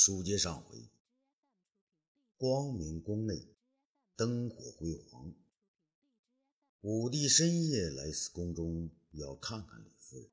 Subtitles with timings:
[0.00, 0.88] 书接上回，
[2.36, 3.48] 光明宫内
[4.14, 5.34] 灯火辉煌。
[6.82, 10.30] 武帝深夜来此宫中，要看看李夫人。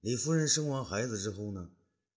[0.00, 1.70] 李夫人生完孩子之后呢，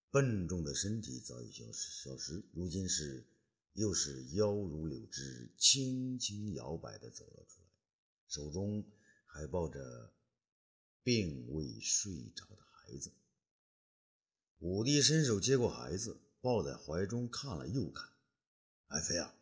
[0.10, 2.42] 笨重的身体早已消失，消失。
[2.54, 3.28] 如今是
[3.74, 7.68] 又是腰如柳枝，轻轻摇摆的走了出来，
[8.30, 8.90] 手中
[9.26, 10.14] 还抱着
[11.04, 13.12] 并未睡着的孩子。
[14.62, 18.12] 武帝伸手接过孩子，抱在怀中看了又看。
[18.90, 19.36] 爱妃啊，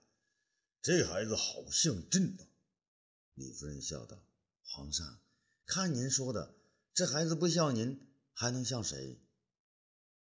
[0.82, 2.48] 这孩子好像朕的。
[3.34, 4.24] 李夫人笑道
[4.64, 5.20] ：“皇上，
[5.66, 6.56] 看您说的，
[6.94, 9.20] 这孩子不像您，还能像谁？”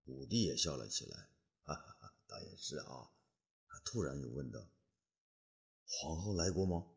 [0.06, 1.30] 武帝也笑了起来，
[1.62, 3.12] 哈哈哈，倒也是啊。
[3.68, 4.68] 他突然又问道
[5.86, 6.88] ：“皇后来过吗？”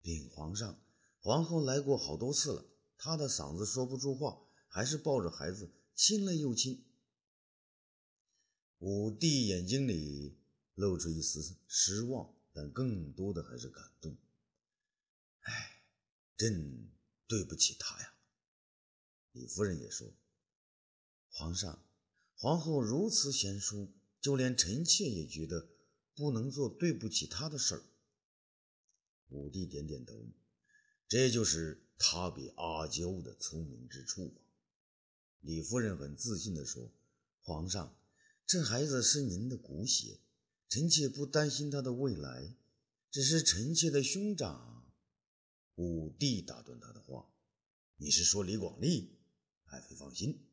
[0.00, 0.80] 禀皇上，
[1.20, 2.64] 皇后来过好多次了。
[2.96, 5.74] 她的嗓子说不出话，还是抱着孩子。
[5.94, 6.87] 亲了又亲，
[8.78, 10.38] 武帝眼睛里
[10.74, 14.16] 露出一丝失望，但更多的还是感动。
[15.40, 15.82] 哎，
[16.36, 16.88] 朕
[17.26, 18.14] 对不起他呀。
[19.32, 20.14] 李夫人也说
[21.30, 21.84] ：“皇上，
[22.36, 25.68] 皇后如此贤淑，就连臣妾也觉得
[26.14, 27.82] 不能做对不起她的事儿。”
[29.30, 30.24] 武帝点点头，
[31.08, 34.40] 这就是他比阿娇的聪明之处啊。
[35.40, 36.92] 李夫人很自信地说
[37.42, 37.97] ：“皇上，
[38.48, 40.20] 这孩子是您的骨血，
[40.70, 42.56] 臣妾不担心他的未来。
[43.10, 44.90] 只是臣妾的兄长。”
[45.76, 47.30] 武帝打断他的话
[47.98, 49.18] ：“你是说李广利？
[49.66, 50.46] 爱妃放心，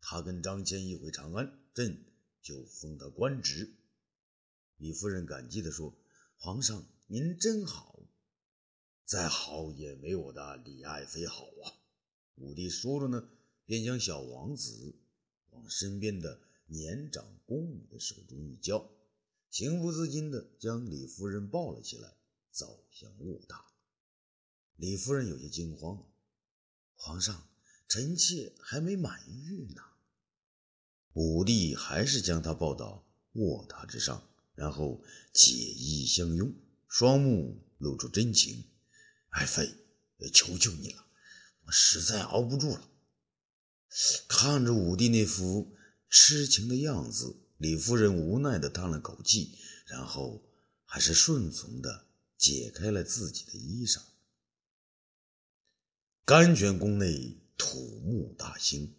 [0.00, 2.04] 他跟张骞一回长安，朕
[2.42, 3.72] 就封他官职。”
[4.78, 5.96] 李夫人感激地说
[6.34, 8.02] ：“皇上，您真好，
[9.04, 11.78] 再好也没我的李爱妃好啊。”
[12.34, 13.30] 武帝说着呢。
[13.64, 14.96] 便将小王子
[15.50, 18.90] 往身边的年长宫女的手中一交，
[19.50, 22.14] 情不自禁地将李夫人抱了起来，
[22.50, 23.64] 走向卧榻。
[24.76, 26.06] 李夫人有些惊慌
[26.94, 27.48] ：“皇上，
[27.88, 29.82] 臣妾还没满月呢。”
[31.14, 36.54] 武帝还是将她抱到卧榻之上，然后解衣相拥，
[36.86, 38.64] 双目露出真情
[39.30, 39.74] ：“爱妃，
[40.32, 41.06] 求求你了，
[41.64, 42.90] 我实在熬不住了。”
[44.28, 45.74] 看着武帝那副
[46.08, 50.42] 痴情的样子，李夫人无奈地叹了口气，然后
[50.84, 54.00] 还是顺从地解开了自己的衣裳。
[56.24, 58.94] 甘泉宫内土木大兴，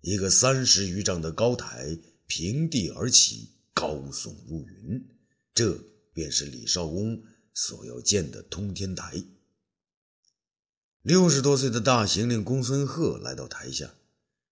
[0.00, 5.08] 一个三十余丈的高台平地而起，高耸入云，
[5.54, 5.78] 这
[6.12, 7.22] 便是李少公
[7.54, 9.22] 所要建的通天台。
[11.02, 13.94] 六十多岁的大行令公孙贺来到台下。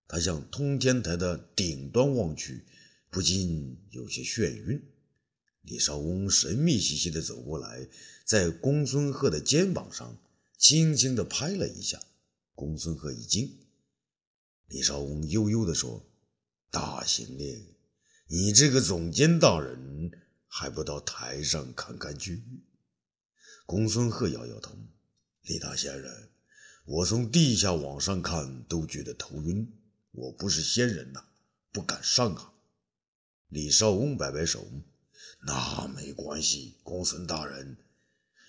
[0.06, 2.64] 他向通天台的顶端望去，
[3.10, 4.82] 不禁有些眩晕。
[5.62, 7.88] 李少翁神秘兮兮地走过来，
[8.26, 10.18] 在公孙贺的肩膀上
[10.58, 12.00] 轻轻地拍了一下。
[12.54, 13.58] 公孙贺一惊，
[14.68, 16.06] 李少翁悠悠地说
[16.70, 17.74] ：“大行令，
[18.28, 20.10] 你这个总监大人
[20.46, 22.42] 还不到台上看看去？”
[23.66, 24.76] 公孙贺摇摇头
[25.48, 26.28] ：“李大仙人，
[26.84, 29.66] 我从地下往上看都觉得头晕。”
[30.14, 31.24] 我不是仙人呐，
[31.72, 32.52] 不敢上啊！
[33.48, 34.64] 李少翁摆摆手，
[35.42, 37.76] 那没关系，公孙大人，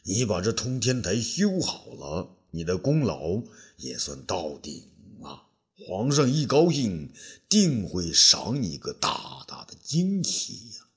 [0.04, 3.42] 你把这通天台修好了，你的功劳
[3.78, 4.92] 也算到顶
[5.24, 5.50] 啊！
[5.88, 7.12] 皇上一高兴，
[7.50, 10.88] 定会赏你个大大的惊喜呀！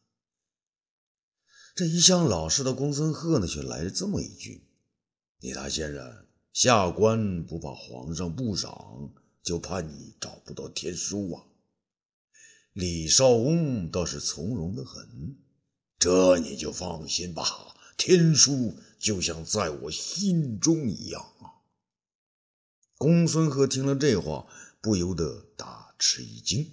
[1.75, 4.69] 这一向老实的公孙贺呢，却来了这么一句
[5.41, 11.45] ：“李大仙人，下官不怕皇上不赏。”就怕你找不到天书啊！
[12.73, 15.37] 李少翁倒是从容的很，
[15.99, 17.43] 这你就放心吧，
[17.97, 21.65] 天书就像在我心中一样啊！
[22.97, 24.47] 公孙贺听了这话，
[24.81, 26.73] 不由得大吃一惊。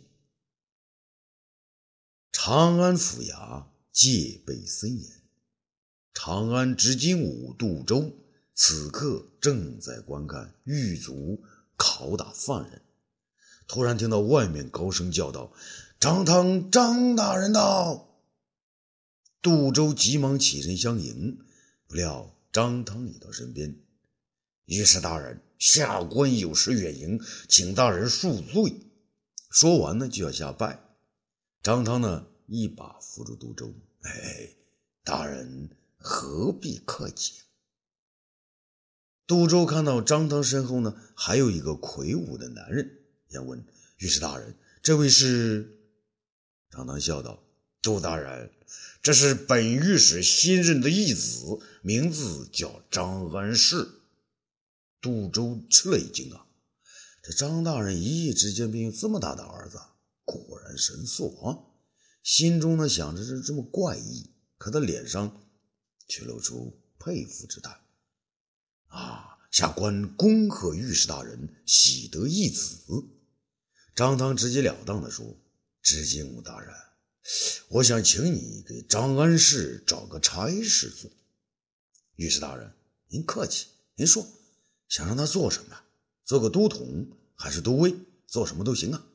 [2.31, 5.21] 长安府衙戒备森严，
[6.13, 8.11] 长安执金吾杜周
[8.53, 11.41] 此刻正在观看狱卒。
[11.77, 12.81] 拷打犯人，
[13.67, 15.51] 突然听到外面高声叫道
[15.99, 18.09] ：“张汤，张大人到！”
[19.41, 21.39] 杜周急忙起身相迎，
[21.87, 23.75] 不料张汤已到身边。
[24.65, 28.81] 御史大人，下官有失远迎，请大人恕罪。
[29.51, 30.79] 说完呢，就要下拜。
[31.61, 33.71] 张汤呢，一把扶住杜周
[34.01, 34.49] ：“哎，
[35.03, 37.41] 大人何必客气？”
[39.27, 43.65] 杜周看到张汤身后呢，还有一个魁梧的男人，便问
[43.97, 45.79] ：“御史大人，这位是？”
[46.69, 47.43] 张汤笑道
[47.81, 48.51] ：“杜大人，
[49.01, 53.87] 这是本御史新任的义子，名字叫张安世。”
[55.01, 56.45] 杜周吃了一惊啊！
[57.23, 59.79] 这张大人一夜之间便有这么大的儿子，
[60.23, 61.57] 果然神速啊！
[62.21, 65.41] 心中呢想着是这么怪异，可他脸上
[66.07, 67.84] 却露出佩服之态。
[68.95, 69.37] 啊！
[69.51, 72.77] 下官恭贺御史大人喜得一子。
[73.95, 75.25] 张汤直截了当地说
[75.81, 76.73] ：“知敬武大人，
[77.69, 81.09] 我想请你给张安世找个差事做。”
[82.15, 82.73] 御史大人，
[83.07, 84.27] 您客气，您说
[84.89, 85.79] 想让他做什么？
[86.25, 87.95] 做个都统还是都尉？
[88.27, 89.05] 做什么都行啊。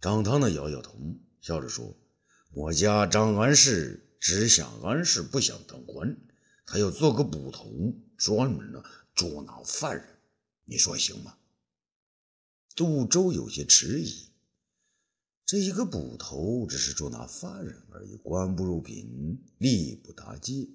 [0.00, 0.94] 张汤呢摇摇头，
[1.42, 1.94] 笑着说
[2.54, 6.16] ：“我家张安世只想安世，不想当官。
[6.70, 8.82] 他要做个捕头，专门呢
[9.14, 10.06] 捉拿犯人。
[10.64, 11.34] 你说行吗？”
[12.76, 14.28] 杜周有些迟疑，
[15.46, 20.68] 这一个捕头只是捉拿犯人而已，官不入品，力不达阶。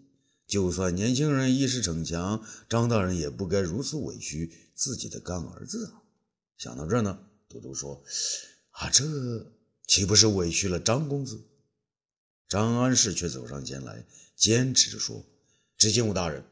[0.48, 6.04] 就算年轻人一时逞强，张大人也不该如此委屈自己的干儿子啊！
[6.58, 7.18] 想到这呢，
[7.48, 8.04] 杜周说
[8.72, 9.54] ：“啊，这
[9.88, 11.42] 岂不是委屈了张公子？”
[12.50, 14.06] 张安世却走上前来，
[14.36, 15.26] 坚持着说
[15.84, 16.46] ：“知敬武大人，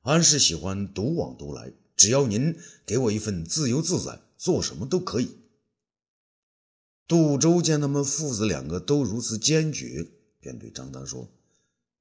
[0.00, 2.56] 安氏喜欢独往独来，只要您
[2.86, 5.36] 给我一份自由自在。”做什么都可以。
[7.06, 10.08] 杜周见他们父子两个都如此坚决，
[10.40, 11.28] 便对张汤说：“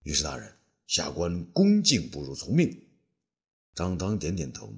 [0.04, 0.50] 御史大人，
[0.86, 2.88] 下官恭敬不如从命。”
[3.76, 4.72] 张汤点点头：“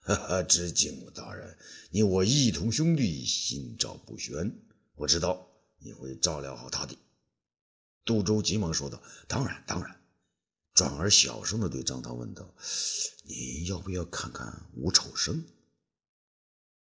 [0.00, 1.58] 哈哈，知敬我大人，
[1.90, 4.50] 你我一同兄弟，心照不宣。
[4.94, 5.46] 我知道
[5.80, 6.96] 你会照料好他的。”
[8.02, 9.94] 杜周急忙说道：“当然，当然。”
[10.74, 12.52] 转而小声的对张汤问道
[13.24, 15.44] ：“你要不要看看吴丑生？”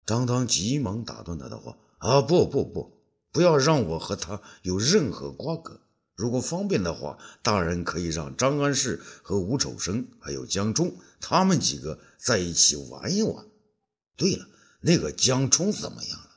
[0.07, 2.99] 张汤急忙打断他的话：“啊，不不不，
[3.31, 5.83] 不要让我和他有任何瓜葛。
[6.15, 13.47] 如果方便的话，大人可以让张安世和吴丑生还有江冲他们几个在一起玩一玩。
[14.17, 14.47] 对了，
[14.81, 16.31] 那个江冲怎么样了？”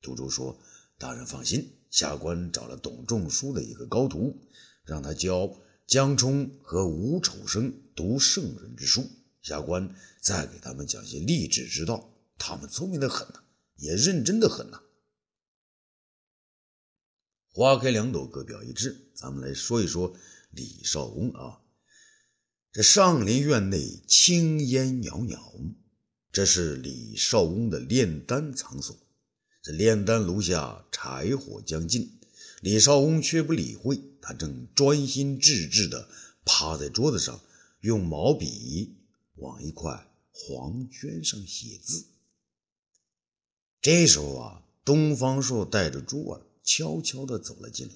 [0.00, 0.58] 杜周说
[0.96, 4.36] ：“大人放心，下官找了董仲舒的一个高徒，
[4.84, 5.48] 让他教
[5.92, 9.10] 江冲和吴丑生读圣人之书，
[9.42, 13.42] 下官再给他们讲些励志之道。”他们聪明的很呐，
[13.76, 14.80] 也认真的很呐。
[17.50, 19.12] 花开两朵，各表一枝。
[19.14, 20.16] 咱们来说一说
[20.52, 21.60] 李少翁啊。
[22.72, 25.74] 这上林院内青烟袅袅，
[26.32, 28.96] 这是李少翁的炼丹场所。
[29.62, 32.18] 这炼丹炉下柴火将尽，
[32.62, 36.08] 李少翁却不理会，他正专心致志的
[36.44, 37.40] 趴在桌子上，
[37.80, 38.96] 用毛笔
[39.34, 42.06] 往一块黄绢上写字。
[43.80, 47.94] 这时候啊，东方朔带着珠儿悄悄地走了进来。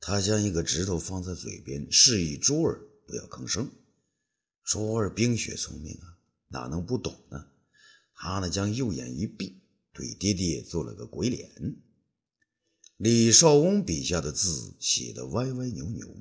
[0.00, 3.70] 他将一个指头放在嘴边，示意珠儿不要吭声。
[4.64, 6.18] 珠儿冰雪聪明啊，
[6.48, 7.46] 哪能不懂呢？
[8.14, 9.60] 他呢，将右眼一闭，
[9.92, 11.50] 对爹爹做了个鬼脸。
[12.96, 16.14] 李少翁笔下的字写得歪歪扭扭，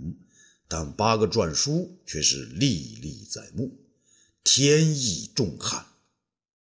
[0.68, 3.78] 但八个篆书却是历历在目：
[4.44, 5.86] 天意重汉。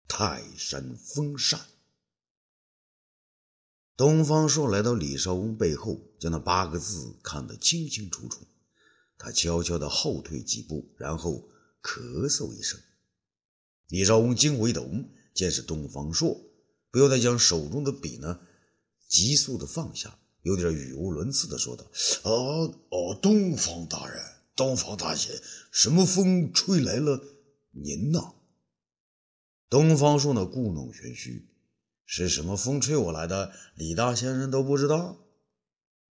[0.06, 1.60] 泰山封禅。
[3.94, 8.46] 东方朔来到李少翁背后，将那八个字看得清清楚楚。
[9.18, 11.46] 他悄悄地后退几步，然后
[11.82, 12.80] 咳嗽一声。
[13.88, 14.88] 李少翁惊回头，
[15.34, 16.40] 见是东方朔，
[16.90, 18.40] 不由得将手中的笔呢
[19.08, 21.84] 急速地放下，有点语无伦次地说道
[22.22, 24.22] ：“哦哦，东方大人，
[24.54, 25.34] 东方大仙，
[25.72, 27.20] 什么风吹来了
[27.70, 28.20] 您呢？”
[29.70, 31.48] 东方朔呢，故弄玄虚，
[32.06, 33.52] 是什么风吹我来的？
[33.74, 35.18] 李大先生都不知道。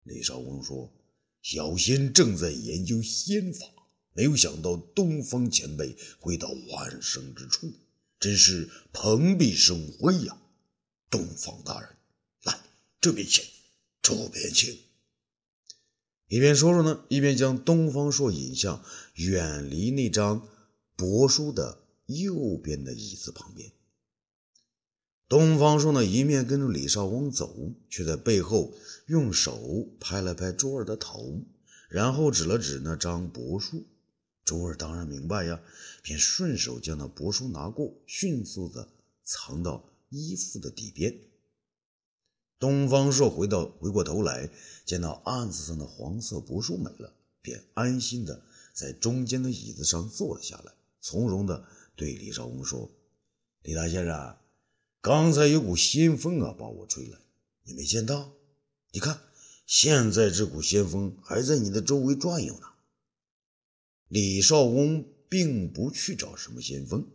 [0.03, 0.93] 李少翁说
[1.41, 3.65] ：“小仙正在研究仙法，
[4.13, 7.71] 没有想到东方前辈会到万圣之处，
[8.19, 10.37] 真是蓬荜生辉呀！”
[11.09, 11.89] 东方大人，
[13.07, 13.45] 这边请，
[14.01, 14.77] 这边请。
[16.27, 18.83] 一边说着呢，一边将东方朔引向
[19.13, 20.45] 远离那张
[20.97, 21.83] 帛书的。
[22.07, 23.71] 右边的椅子旁边，
[25.27, 28.73] 东方朔呢一面跟着李少翁走，却在背后
[29.07, 31.41] 用手拍了拍珠儿的头，
[31.89, 33.85] 然后指了指那张帛书。
[34.45, 35.61] 珠儿当然明白呀，
[36.01, 38.89] 便顺手将那帛书拿过，迅速的
[39.25, 41.13] 藏到衣服的底边。
[42.59, 44.49] 东方朔回到回过头来，
[44.85, 48.41] 见到案子上的黄色帛书没了，便安心的
[48.73, 51.67] 在中间的椅子上坐了下来，从容的。
[51.95, 52.91] 对李少翁说
[53.63, 54.37] ：“李大先生，
[55.01, 57.17] 刚才有股仙风啊，把我吹来，
[57.63, 58.33] 你没见到？
[58.91, 59.19] 你看，
[59.65, 62.67] 现在这股仙风还在你的周围转悠呢。
[64.09, 67.07] 李少翁并不去找什么仙风，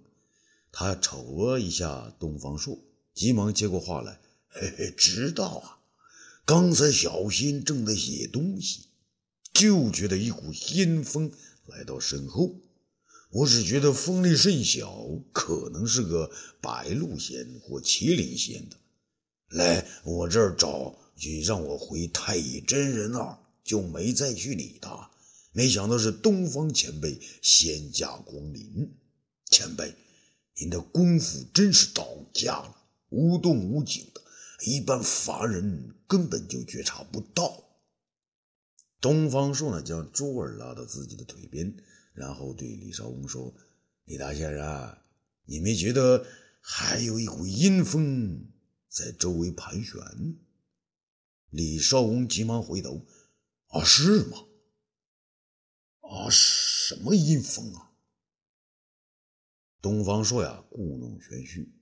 [0.72, 2.76] 他瞅了一下东方朔，
[3.14, 4.18] 急忙接过话来
[4.54, 5.78] ：“嘿嘿，知道啊。
[6.44, 8.88] 刚才小仙正在写东西，
[9.52, 11.32] 就觉得一股阴风
[11.66, 12.54] 来到身后。
[13.30, 16.30] 我只觉得风力甚小，可能是个
[16.60, 18.76] 白鹿仙或麒麟仙的。
[19.48, 25.10] 来我这儿找，就让我回太乙真人那儿，就没再去理他。”
[25.54, 28.90] 没想到是东方前辈仙驾光临，
[29.50, 29.94] 前辈，
[30.56, 32.74] 您的功夫真是到家了，
[33.10, 34.21] 无动无静的，
[34.64, 37.62] 一般凡人根本就觉察不到。
[39.00, 41.76] 东方朔呢，将珠儿拉到自己的腿边，
[42.14, 43.54] 然后对李少翁说
[44.04, 44.98] ：“李大先生，
[45.44, 46.24] 你没觉得
[46.60, 48.52] 还有一股阴风
[48.88, 50.00] 在周围盘旋？”
[51.50, 53.04] 李少翁急忙回头
[53.68, 54.46] ：“啊，是吗？”
[56.02, 57.92] 啊，什么阴风啊！
[59.80, 61.81] 东方朔呀，故弄玄虚。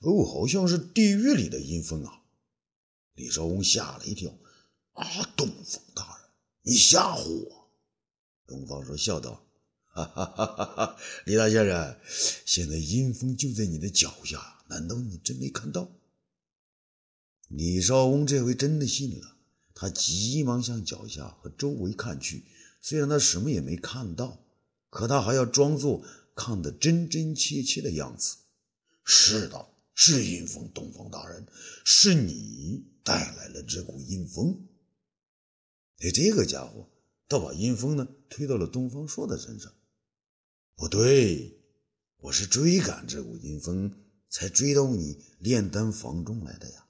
[0.00, 2.22] 哦，好像是地狱里的阴风啊！
[3.14, 4.32] 李少翁吓了一跳。
[4.92, 6.30] 啊，东方大人，
[6.62, 7.70] 你吓唬我！
[8.46, 9.44] 东方说笑道
[9.92, 10.96] ：“哈哈哈哈哈！
[11.24, 11.96] 李大先生，
[12.44, 15.90] 现在阴风就在你的脚下，难道你真没看到？”
[17.48, 19.36] 李少翁这回真的信了，
[19.74, 22.44] 他急忙向脚下和周围看去。
[22.80, 24.44] 虽然他什么也没看到，
[24.90, 28.36] 可他还要装作看得真真切切的样子。
[29.10, 31.46] 是的，是阴风，东方大人，
[31.82, 34.68] 是你带来了这股阴风。
[36.00, 36.86] 哎，这个家伙
[37.26, 39.72] 倒把阴风呢推到了东方朔的身上。
[40.76, 41.58] 不对，
[42.18, 43.90] 我是追赶这股阴风，
[44.28, 46.86] 才追到你炼丹房中来的呀。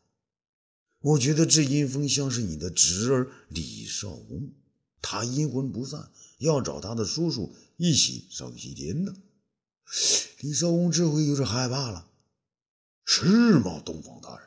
[0.98, 4.52] 我觉得这阴风像是你的侄儿李少翁。
[5.00, 9.14] 他阴魂不散，要找他的叔叔一起上西天呢。
[10.40, 12.07] 李少翁这回有点害怕了。
[13.10, 13.24] 是
[13.60, 14.46] 吗，东方大人？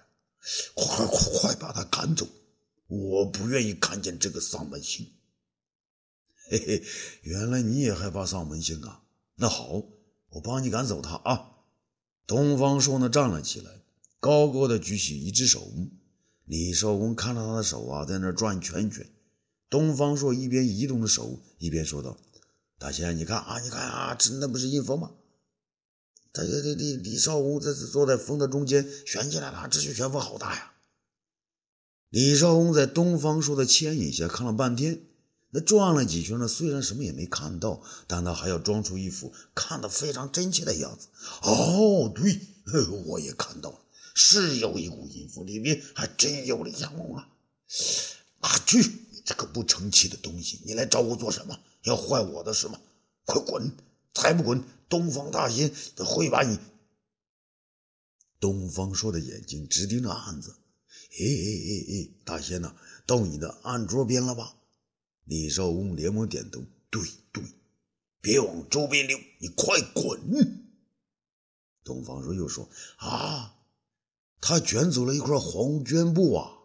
[0.76, 2.28] 快快快把他赶走！
[2.86, 5.12] 我不愿意看见这个丧门星。
[6.48, 6.84] 嘿嘿，
[7.24, 9.02] 原来你也害怕丧门星啊？
[9.38, 9.82] 那好，
[10.30, 11.54] 我帮你赶走他啊！
[12.28, 13.82] 东方朔呢，站了起来，
[14.20, 15.68] 高高的举起一只手。
[16.46, 19.10] 李少恭看着他的手啊，在那转圈圈。
[19.72, 22.16] 东方朔一边移动着手，一边说道
[22.78, 25.12] ：“大仙，你看啊，你看啊，这那不是阴风吗？
[26.34, 30.74] 这这这李李少翁这是坐在风的中间旋起来了，这旋风好大呀！”
[32.10, 35.02] 李少翁在东方朔的牵引下看了半天，
[35.52, 41.08] 那转了几圈呢，虽然什么也没看到，但他还要装出一副看得非常真切的样子。
[41.42, 42.40] 哦，对，
[43.06, 43.80] 我也看到了，
[44.14, 47.28] 是有一股阴风，里面还真有了阳龙啊！
[48.40, 48.82] 啊，去！
[49.24, 51.58] 这个不成器的东西，你来找我做什么？
[51.84, 52.80] 要坏我的是吗？
[53.26, 53.72] 快滚！
[54.14, 55.74] 才不滚，东方大仙
[56.06, 56.60] 会把你……
[58.42, 60.58] 东方朔的眼睛直盯着案子。
[61.12, 64.58] 哎哎哎哎，大仙呐，到你的案桌边了吧？
[65.24, 66.62] 李少翁连忙点头。
[66.90, 67.42] 对对，
[68.20, 70.20] 别往周边溜，你快滚！
[71.86, 72.70] 东方朔又说
[73.00, 73.56] ：“啊，
[74.42, 76.58] 他卷走了一块黄绢布啊！”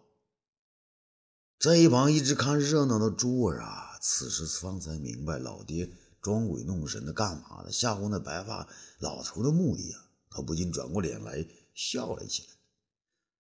[1.61, 5.89] 在一旁一直看热闹的珠儿啊，此时方才明白老爹
[6.27, 8.69] 装鬼弄神的干嘛呢，吓唬那白发
[8.99, 10.11] 老头的目的啊！
[10.29, 12.49] 他不禁转过脸来笑了起来。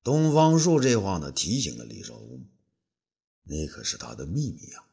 [0.04, 2.46] 东方朔这话呢，提醒了李少翁，
[3.42, 4.86] 那可是他的秘密啊！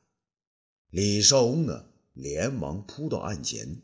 [0.90, 3.84] 李少翁呢，连忙扑到案前，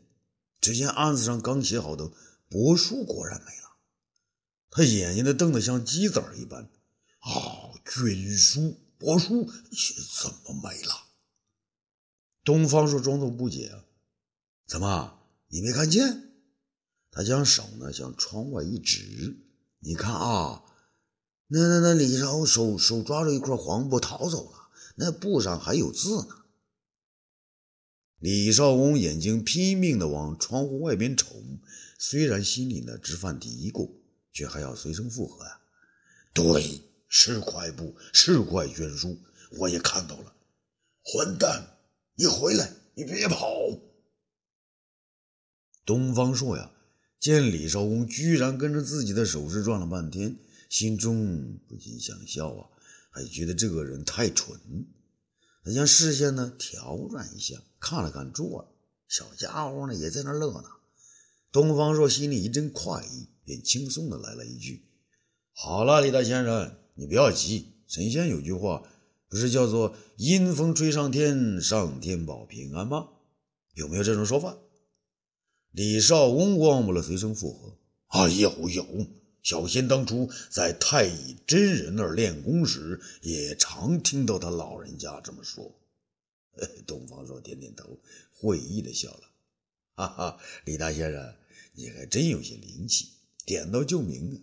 [0.60, 2.10] 只见案子上刚写好的
[2.50, 3.76] 帛书果然没了，
[4.70, 6.68] 他眼睛都瞪得像鸡子儿一般。
[7.20, 8.76] 啊，军书！
[8.98, 10.94] 帛书怎么没了？
[12.42, 13.84] 东方朔装作不解啊，
[14.70, 16.30] 怎么你没看见？
[17.10, 19.36] 他将手呢向窗外一指，
[19.80, 20.62] 你看啊，
[21.48, 26.44] 那那那李少手手抓着一块黄布逃走了，那布上还有字呢。
[28.20, 31.42] 李少翁眼睛拼命的往窗户外边瞅，
[31.98, 33.90] 虽然心里呢直犯嘀咕，
[34.32, 35.60] 却还要随声附和啊，
[36.32, 36.86] 对。
[37.12, 39.18] 是块布，是块绢书，
[39.58, 40.32] 我也看到了。
[41.02, 41.76] 混蛋，
[42.14, 43.50] 你回来，你别跑！
[45.84, 46.70] 东方朔呀，
[47.18, 50.36] 见李少翁居然跟着自己的手势转了半天，
[50.68, 52.66] 心中不禁想笑啊，
[53.10, 54.58] 还觉得这个人太蠢。
[55.64, 58.68] 他将视线呢调转一下，看了看柱儿，
[59.08, 60.68] 小家伙呢也在那乐呢。
[61.52, 64.84] 东方朔心里一阵快意，便轻松的来了一句
[65.52, 68.82] ：“好了，李大先生。”你不要急，神仙有句话
[69.28, 73.08] 不是叫做阴风吹上天，上天保平安吗？
[73.72, 74.58] 有没有这种说法？
[75.72, 77.76] 李少翁忘不了，随声附和
[78.08, 79.06] ：“啊，有有，
[79.40, 85.72] 小仙当初在太乙真人那儿练功时，也常听到他老人家这么说。
[86.88, 88.00] ”东方朔点点头，
[88.32, 89.30] 会意的笑了
[89.94, 91.34] ：“哈哈，李大先生，
[91.74, 93.10] 你还真有些灵气，
[93.46, 94.36] 点到就明啊。”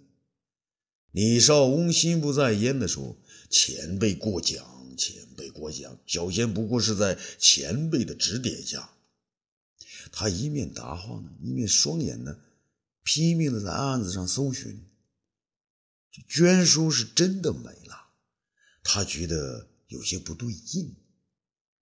[1.12, 3.18] 李少翁心不在焉地说
[3.50, 4.66] ：“前辈过奖，
[4.98, 8.92] 前辈过奖，小仙不过是在前辈的指点下。”
[10.12, 12.38] 他一面答话呢，一面双眼呢
[13.04, 14.84] 拼命的在案子上搜寻。
[16.12, 18.10] 这捐书是真的没了，
[18.84, 20.96] 他觉得有些不对劲。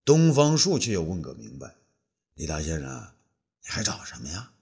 [0.05, 1.77] 东方朔却要问个明白
[2.35, 3.13] ：“李大先生，
[3.63, 4.53] 你还找什么呀？”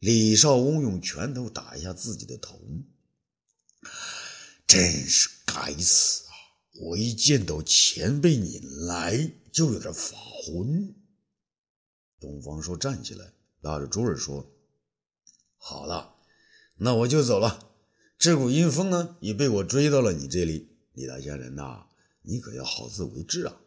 [0.00, 2.60] 李少翁用拳头打一下自己的头。
[4.66, 6.32] 真是该死啊！
[6.80, 10.14] 我一见到前辈你来，就有点发
[10.44, 10.94] 昏。
[12.20, 14.50] 东方朔站起来，拉着珠儿说
[15.56, 16.16] ：“好了，
[16.76, 17.72] 那我就走了。
[18.18, 20.76] 这股阴风呢，也被我追到了你这里。
[20.94, 21.86] 李大仙人呐，
[22.22, 23.60] 你可要好自为之啊！”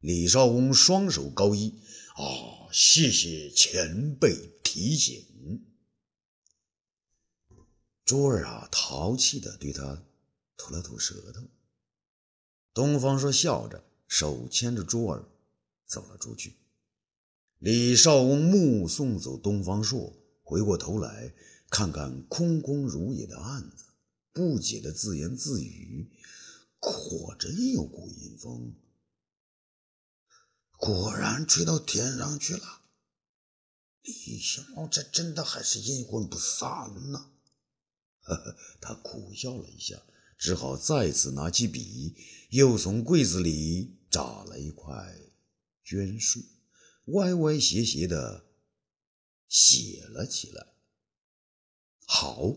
[0.00, 1.80] 李少翁双手高一
[2.16, 5.24] ：“啊，谢谢前辈提醒。”
[8.04, 10.04] 珠儿啊，淘气的对他
[10.56, 11.40] 吐了吐舌头。
[12.74, 15.26] 东方朔笑着，手牵着珠儿
[15.86, 16.54] 走了出去。
[17.58, 21.34] 李少翁目送走东方朔，回过头来
[21.70, 23.86] 看看空空如也的案子，
[24.32, 26.10] 不解的自言自语
[26.78, 28.74] ：“果真有股阴风，
[30.76, 32.82] 果然吹到天上去了。
[34.02, 37.30] 李小猫这真的还是阴魂不散呢。”
[38.20, 40.02] 呵呵，他苦笑了一下，
[40.36, 42.14] 只好再次拿起笔，
[42.50, 45.16] 又从柜子里找了一块
[45.84, 46.40] 绢书，
[47.06, 48.46] 歪歪斜斜的
[49.48, 50.66] 写了起来。
[52.06, 52.54] 好，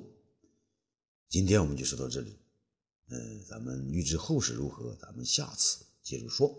[1.27, 2.37] 今天我们就说到这里。
[3.07, 6.55] 嗯，咱们预知后事如何，咱们下次接着说。